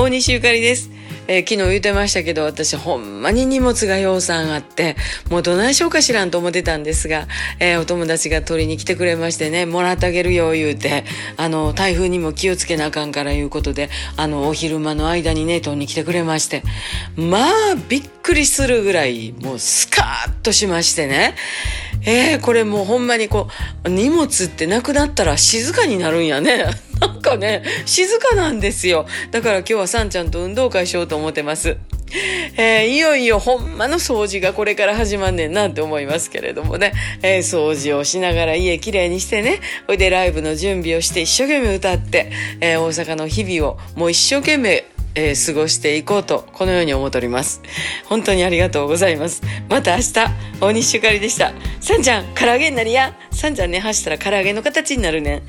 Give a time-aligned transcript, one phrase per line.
[0.00, 0.90] 大西ゆかりです。
[1.26, 4.94] えー、昨日言ってましたけど、私ほんまに荷物がようさんあって、
[5.28, 7.26] もうどないしようかしらんと思ってたんですが、
[7.58, 11.04] えー、お友達が取りに来てくれましてね、もらってあげるよ言うて、
[11.36, 16.62] あの、台風にも気をつけなあかんからいうことで、あの、お昼間の間にね、取りに来てくれまして、
[17.16, 17.50] まあ、
[17.88, 21.34] びっくりするぐらい、もうスカーッとしましてね、
[22.06, 23.48] えー、これもうほんまにこ
[23.84, 26.87] う、荷物ってなくなったら静かになるんやね。
[27.00, 29.06] なんかね、静かなんですよ。
[29.30, 31.76] だから今日はさんちゃんと運動会しようと思ってます。
[32.56, 44.84] えー、いよいよほんまの掃除がこれから始まんねんなって思いますけれどもね、えー、掃除をしながら家きれいにしてね、ほいでライブの準備をして一生懸命歌って、えー、大阪の日々をもう一生懸命
[45.14, 47.60] えー、過ごしていこうと、このように思っております。
[48.04, 49.42] 本当にありがとうございます。
[49.68, 50.12] また明日、
[50.60, 51.52] 大西ゆかりでした。
[51.80, 53.14] さんちゃん、唐揚げになりや。
[53.32, 55.42] さんちゃんね、走ったら唐揚げの形になるね。